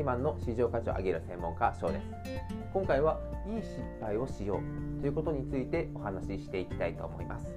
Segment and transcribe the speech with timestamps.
[0.00, 2.06] ーマンの市場価値を上げる専門家翔です。
[2.72, 4.60] 今回はいい失敗をしよ
[4.98, 7.52] うということについてお話ししていきたいと思います。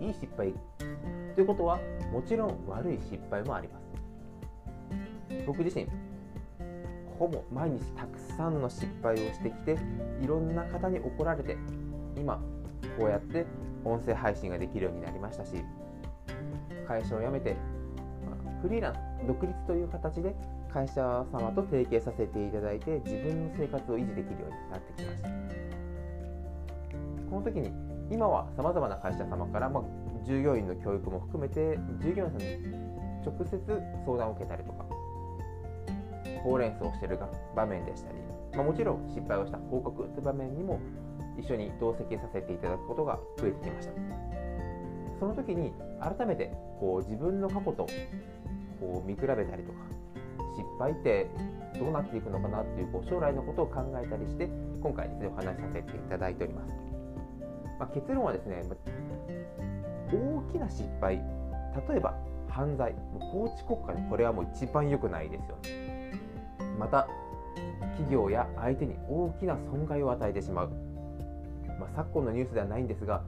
[0.00, 0.54] いい失敗
[1.34, 1.78] ということは
[2.12, 3.82] もちろん悪い失敗もあります。
[5.46, 5.86] 僕自身
[7.18, 9.78] ほぼ毎日たくさんの失敗をしてきて
[10.20, 11.56] いろんな方に怒られて
[12.16, 12.40] 今
[12.98, 13.46] こうやって
[13.84, 15.52] 音声配信ができるようになりましたし
[16.86, 17.56] 会社を辞めて
[18.60, 20.34] フリーランス独立という形で
[20.72, 25.28] 会社様と提携させていただいて自分の生活を維持できるようになってきました。
[27.30, 27.70] この時に
[28.10, 29.82] 今はさまざまな会社様から、まあ、
[30.24, 32.46] 従業員の教育も含めて従業員さんに
[33.24, 33.58] 直接
[34.04, 34.84] 相談を受けたりとか
[36.42, 37.18] ほうれん草をしている
[37.56, 38.18] 場面でしたり、
[38.54, 40.80] まあ、もちろん失敗をした報告という場面にも
[41.38, 43.92] 一緒に同席させていただくことが増えてきました。
[45.18, 47.86] その時に改めてこう自分の過去と
[48.80, 49.78] こう見比べたりとか
[50.56, 51.30] 失敗って
[51.78, 54.48] どうなっていくのかなっていうこう将来のことを考えたりして
[54.82, 56.74] 今回ですねお話しさせていただいております、
[57.78, 58.62] まあ、結論はですね
[60.12, 61.16] 大きな失敗
[61.88, 62.14] 例えば
[62.48, 66.12] 犯罪法治国家でこれはもう一番良くないですよね。
[66.78, 67.08] また
[67.96, 70.70] 企業や相手に大きな損害を与えてしまう、
[71.78, 73.22] まあ、昨今のニュースではないんですが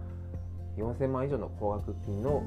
[0.77, 2.43] 4000万以上の高額金の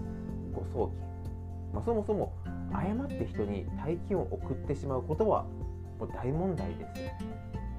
[0.53, 2.33] 誤送金、まあ、そもそも
[2.73, 5.43] 誤って人に大金を送ってしまうことは
[5.99, 7.01] もう大問題です、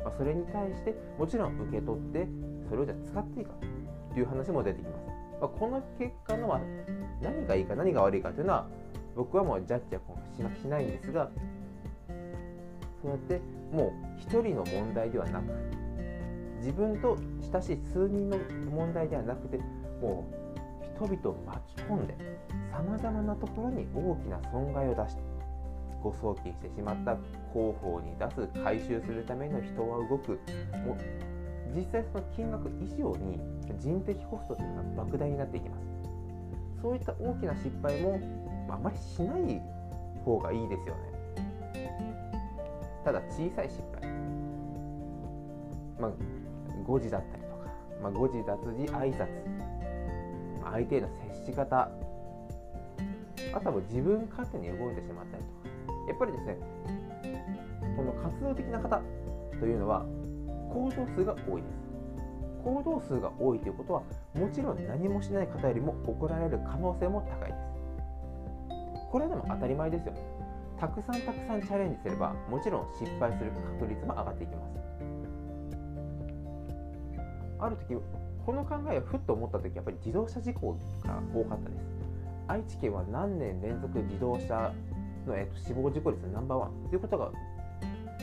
[0.04, 2.26] まあ、それに対してもちろん受け取って
[2.68, 3.52] それをじゃあ使っていいか
[4.12, 5.04] という話も出てきます、
[5.40, 6.60] まあ、この結果のは
[7.22, 8.68] 何がいいか何が悪いかというのは
[9.16, 11.30] 僕はもうジャッジはしないんですが
[13.02, 13.40] そうやって
[13.72, 15.44] もう一人の問題ではなく
[16.58, 17.16] 自分と
[17.52, 18.36] 親しい数人の
[18.70, 19.58] 問題ではなくて
[20.00, 20.47] もう
[20.98, 22.14] 人々を巻き込んで
[22.72, 25.22] さまざまなところに大きな損害を出して
[26.02, 27.16] 誤送金してしまった
[27.52, 30.40] 広報に出す回収するための人は動く。
[30.84, 30.98] もう
[31.74, 33.38] 実際その金額以上に
[33.78, 35.82] 人的コストというのが莫大になっていきます。
[36.82, 38.20] そういった大きな失敗も
[38.70, 39.60] あまりしない
[40.24, 41.00] 方がいいですよね。
[43.04, 44.08] ただ小さい失敗。
[46.00, 46.10] まあ
[46.86, 47.64] 誤字だったりとか、
[48.02, 49.57] まあ、誤字脱字挨拶。
[50.72, 51.90] 相手への接し方。
[53.54, 55.68] あとは自分勝手に動いてしまったりとか。
[56.08, 56.56] やっぱりですね
[57.96, 59.00] この活動的な方
[59.58, 60.04] というのは
[60.72, 61.74] 行動数が多いです。
[62.64, 64.02] 行動数が多いということは
[64.34, 67.60] もちろん何もしない方よりも怒られる可能性も高いです。
[69.10, 70.14] これでも当たり前ですよ。
[70.78, 73.50] たくさんたくさんチャレンジすればもちろん失敗する
[73.80, 74.78] 確率も上がっていきます。
[77.60, 77.94] ある時
[78.48, 80.72] この考えをふっと思った時やっぱり自動車事故
[81.04, 81.82] が多かったです。
[82.46, 84.72] 愛知県は何年連続自動車
[85.26, 87.30] の、えー、と死亡事故率ナンバーワンということが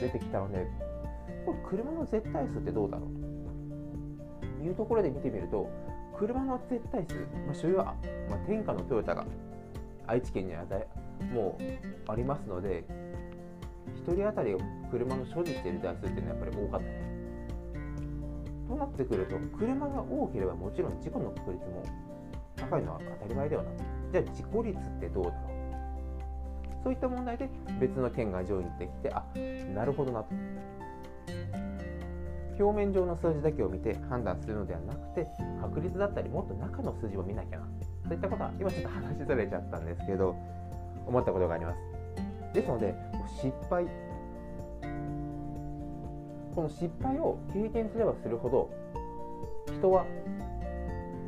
[0.01, 0.65] 出てきたので
[1.45, 4.57] これ車の絶対数ってどうだろう？
[4.57, 5.69] というところで見てみると
[6.17, 7.13] 車の絶対数、
[7.45, 7.93] まあ、所有は、
[8.27, 9.27] まあ、天下のトヨタが
[10.07, 10.63] 愛知県には
[11.35, 11.55] も
[12.07, 12.83] うありますので
[14.07, 14.55] 1人当たり
[14.89, 17.14] 車の所持している台数っていうのはやっぱり多かったです
[18.67, 21.83] となってくると車が多ければもちろん事故の確率も
[22.55, 23.69] 高いのは当たり前ではな。
[23.71, 23.73] く
[24.11, 26.83] じゃあ事故率ってどうだろう？
[26.83, 27.49] そういった問題で
[27.79, 29.23] 別の県が上位にできてあ
[29.73, 30.29] なるほどなと。
[32.57, 35.27] 表面上の数字だけを見て判断するのではなくて
[35.61, 37.67] 確率だったりもっと中の数字を見なきゃな。
[38.05, 40.35] そういったことは今ちょっと話しずれちゃったんですけど
[41.05, 41.77] 思ったことがあります。
[42.53, 42.95] ですので
[43.41, 43.85] 失敗
[46.55, 48.69] この失敗を経験すればするほど
[49.77, 50.05] 人は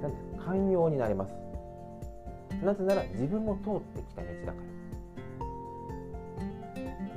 [0.01, 1.33] 何て寛容になれます。
[2.63, 4.77] なぜなら自分も通ってきた道だから。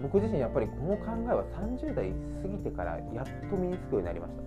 [0.02, 1.44] 僕自身やっぱりこの考えは
[1.78, 2.10] 30代
[2.42, 4.42] 過ぎてからやっと身につくようになりました。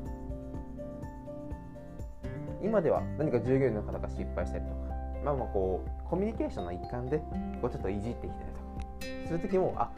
[2.62, 4.76] 今では何か従業員の方が失敗したりとか
[5.24, 7.20] まあまあこうコミュニケーションの一環で
[7.62, 9.90] こうちょっといじってきたりとかする時もあ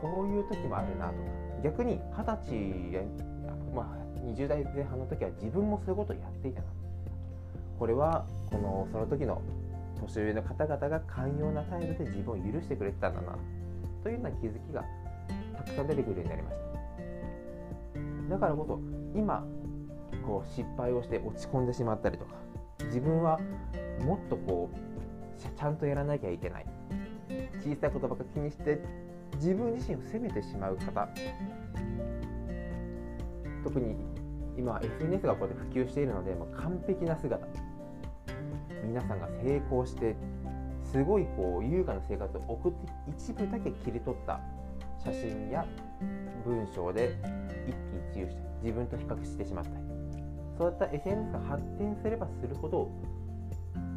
[0.00, 1.18] こういう時もあるなとか
[1.62, 3.02] 逆に二十歳や、
[3.74, 6.66] まあ、20代前半の時は自分もそういうことをやっていたな。
[7.78, 9.40] これはこのその時の
[10.00, 13.38] 年上の方々が寛容な態度で自分を許してくれてたんだな。
[14.02, 14.84] というような気づきが
[15.56, 16.56] たくさん出てくるようになりまし
[18.28, 18.34] た。
[18.34, 18.80] だからこそ
[19.18, 19.44] 今
[20.26, 22.34] こう失敗をして落ち込んでしまったりとか
[22.86, 23.38] 自分は
[24.04, 24.76] もっとこう
[25.40, 26.66] ちゃんとやらなきゃいけない。
[27.60, 28.80] 小さいことばっか気にして
[29.34, 31.08] 自分自身を責めてしまう方。
[33.64, 33.96] 特に
[34.56, 37.46] 今 SNS がこうやって普及しているのでもう完璧な姿。
[38.84, 40.16] 皆さんが成功して
[40.82, 44.40] すごいこう優雅な生活を送って一部だけ切り取った
[45.02, 45.64] 写真や
[46.44, 47.16] 文章で
[47.66, 49.76] 一喜一憂して自分と比較してしまったり。
[50.58, 52.90] そういった SNS が発展すればするほど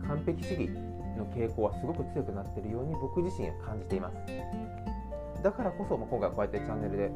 [0.08, 0.70] 完璧主義
[1.18, 4.16] の傾向はすごく強くなっているように僕自身は感じています。
[5.46, 7.12] だからこそ今回こうやってチャンネルで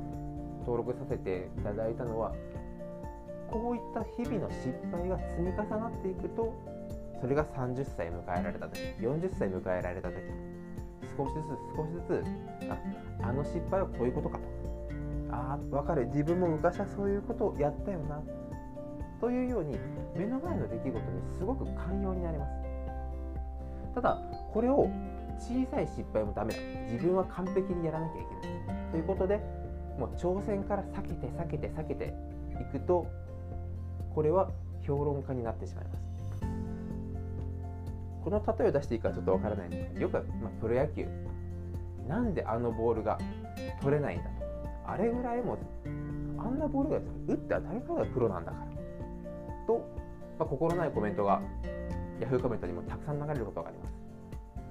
[0.59, 2.31] 登録させていただいたのは
[3.49, 6.53] こういった日々の失敗が積み重なっていくと
[7.19, 10.21] それが30歳迎えられた時40歳迎えられた時
[11.17, 12.77] 少しずつ少しずつあ
[13.27, 14.43] あの失敗はこういうことかと。
[15.31, 16.05] ああ分かる。
[16.07, 18.21] 自分も昔はそういうことをやったよな。
[19.19, 19.75] というように
[20.15, 21.01] 目の前の出来事に
[21.37, 22.51] すごく寛容になります。
[23.95, 24.21] ただ
[24.53, 24.87] これを
[25.39, 26.59] 小さい失敗もダメだ。
[26.91, 28.91] 自分は完璧にやらなきゃいけない。
[28.91, 29.37] ということで
[29.97, 32.13] もう挑戦から避けて避けて避けて
[32.59, 33.07] いくと
[34.13, 34.49] これは
[34.85, 35.99] 評論家になってしまいます。
[38.23, 41.07] この例えを出していいかちょっとわからないんですけどよく、まあ、プロ野球。
[42.07, 43.19] なんであのボールが
[43.81, 44.31] 取れないんだと。
[44.87, 45.57] あれぐらいも
[46.37, 46.97] あんなボールが
[47.27, 48.65] 打って当たり前がプロなんだから。
[49.67, 49.87] と、
[50.39, 51.41] まあ、心ないコメントが
[52.19, 53.98] ヤフーコメントにもたくさん流れることがあります。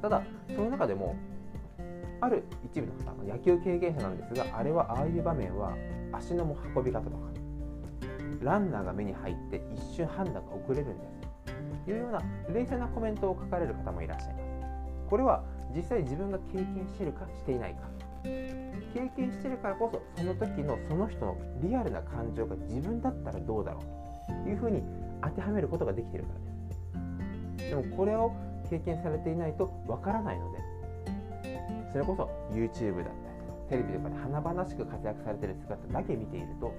[0.01, 0.23] ただ
[0.55, 1.17] その中でも
[2.21, 5.75] ある一部の方野球経験者なんですがあれはああいう場面は
[6.13, 7.17] 足の運び方とか
[8.41, 11.85] ランナーが目に入って一瞬判断が遅れるんです。
[11.85, 12.23] というような
[12.53, 14.45] 冷静なコメントを書かれる方もいらっしゃいます。
[15.09, 15.43] これは
[15.75, 17.81] 実際自分が経験しているかしていないか。
[18.95, 24.45] 経験しているからこそその時のその人のリアルな感情が自分だったらどうだろう。
[24.45, 24.83] というふうに
[25.23, 26.41] 当てはめることができているから
[27.59, 27.71] です。
[27.71, 28.33] でもこれを
[28.71, 30.59] 経験されていないとわからないので
[31.93, 33.05] それこそ YouTube だっ
[33.69, 36.75] たりテレビとかで華々しく活躍されてる姿だけ見ていると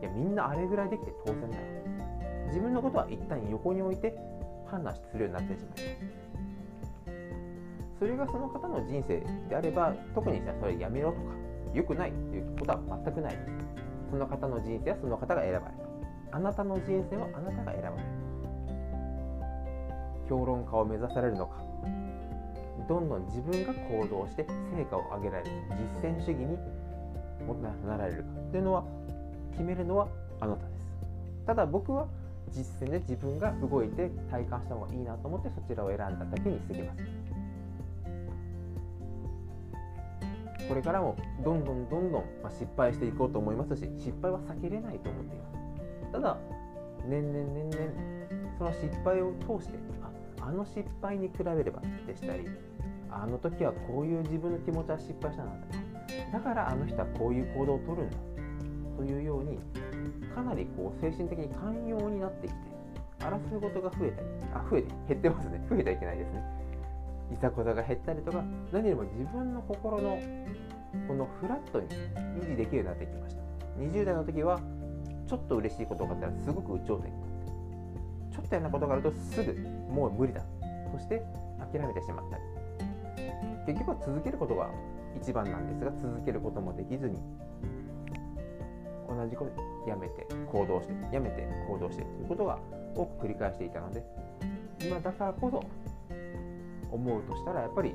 [0.00, 1.62] いやみんなあれぐらいできて当然だよ
[2.48, 4.14] 自分のことは一旦横に置いて
[4.70, 6.18] 判断するようになってしまいます
[7.98, 13.38] それがその方の人生であれば特にそれやめろとか良くないということは全くない。
[14.10, 15.62] その方の人生はその方が選ばれ
[16.30, 16.36] た。
[16.36, 18.17] あなたの人生はあなたが選ばれる
[20.28, 21.56] 評論家を目指されるのか。
[22.88, 25.50] どんどん自分が行動して成果を上げられる
[26.02, 26.56] 実践主義に
[27.86, 28.28] なられるか。
[28.50, 28.84] というのは
[29.52, 30.08] 決めるのは
[30.40, 30.86] あなたです。
[31.46, 32.06] ただ僕は
[32.50, 37.06] 実践で自分が動いて体感した方がいいなと思ってそちらを選んだだけに過ぎません。
[40.68, 45.50] これからもどんどんどんどん失敗していこうと思いますし失敗は避けれないと思っていま
[46.06, 46.12] す。
[46.12, 46.36] ただ
[47.06, 47.80] 年々年々
[48.58, 49.78] その失敗を通して
[50.40, 52.46] あの失敗に比べればでしたり
[53.10, 55.52] あの時はこういう自分の気持ちは失敗したな
[56.32, 58.16] だからあの人はこういう行動をとるんだ
[58.96, 59.58] というように
[60.34, 62.58] かなりこう精神的に寛容になってきて
[63.20, 65.66] 争い事が増えたりあ増えて減ってますね。
[65.68, 66.42] 増えてはいけないですね。
[67.32, 68.42] いざこざが減ったりとか
[68.72, 70.18] 何よりも自分の心の
[71.06, 71.88] このフラットに
[72.40, 73.42] 維持できるようになってきました。
[73.78, 74.60] 20代の時は
[75.26, 77.12] ちょっと嬉しいことがあったらすごく有頂天
[78.56, 79.54] になってちょっと嫌なことがあるとすぐ
[79.92, 80.42] もう無理だ。
[80.92, 81.22] そして
[81.72, 82.42] 諦めてしまったり。
[83.66, 84.70] 結局は続けることが
[85.20, 87.20] 一番なんですが続けることもできずに
[89.06, 92.58] 同じことやめて行動してやめて行動してということが
[92.94, 94.02] 多く繰り返していたので
[94.80, 95.62] 今だからこそ
[96.90, 97.94] 思うとしたらやっぱり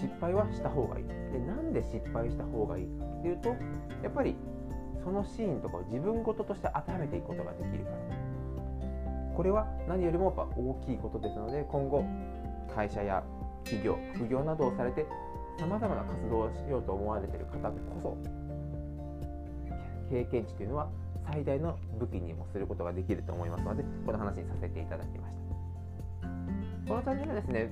[0.00, 1.04] 失敗はした方がいい。
[1.06, 4.36] でなんで失敗した方がいいかっていうとやっぱり
[5.02, 8.17] そのシーンとかを自分事として当てはめていくことができるから。
[9.38, 12.04] これは何よりもやっぱ大きいことですので今後
[12.74, 13.22] 会社や
[13.62, 15.06] 企業副業などをされて
[15.60, 18.18] さまざまな活動をしようと思われている方こそ
[20.10, 20.88] 経験値というのは
[21.24, 25.36] 最大の武器にもすることができると思いますのでこの話にさせていただきまし
[26.20, 26.28] た。
[26.88, 27.70] このチャンネルはですね、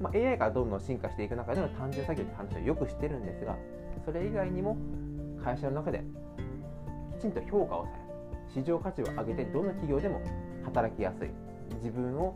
[0.00, 3.56] まあ、AI がどんどん進化していく中での単純作業って話をよく知ってるんですが
[4.04, 4.76] それ以外にも
[5.44, 6.02] 会社の中で
[7.16, 8.07] きちんと評価をされる
[8.54, 10.20] 市場価値を上げてどの企業でも
[10.64, 11.30] 働きやすい
[11.76, 12.34] 自分を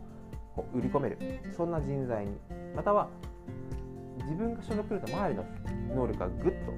[0.73, 1.17] 売り込める
[1.55, 2.37] そんな人材に
[2.75, 3.09] または
[4.23, 5.45] 自分が所属すると周りの
[5.95, 6.71] 能力がぐっと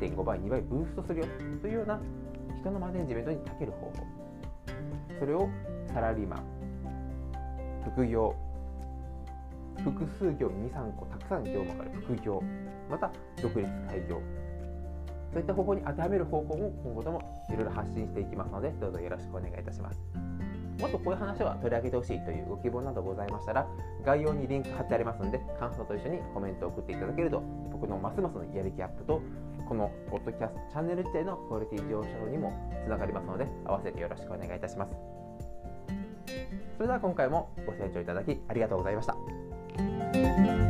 [0.00, 1.26] 1.5倍2倍ブーストするよ
[1.60, 2.00] というような
[2.60, 4.22] 人のマネジメントに長ける方法。
[5.22, 5.48] それを
[5.94, 6.42] サラリーマン
[7.94, 8.34] 副業
[9.84, 12.42] 複数業23個たくさん業務がある副業
[12.90, 14.20] また独立開業
[15.32, 19.98] そういった方法に当てはめる方法も今後ともいろいろ発信していきますのでどうぞよろしくお願いいたします
[20.78, 23.66] もっとこういう話は取り上げてほしいというご希望などございましたら
[24.04, 29.22] 概要にリンク貼ってありますので感想と一緒にコメントを送っていただけると僕のますますのやる気アップと
[29.68, 32.52] このポッドキャストチャンネル自体のクオリティ上昇にも
[32.84, 34.92] つながりますので合わせてよろしくお願いいたします
[36.76, 40.61] それでは今回もご清聴いただきありがとうございました。